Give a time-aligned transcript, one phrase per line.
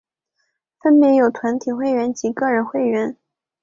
[0.79, 3.15] 分别有团体会员及个人会员。